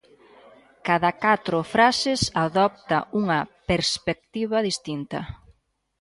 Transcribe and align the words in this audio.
Cada 0.87 1.11
catro 1.25 1.59
frases 1.73 2.21
adopta 2.45 2.97
unha 3.21 3.39
perspectiva 3.69 4.57
distinta. 4.69 5.19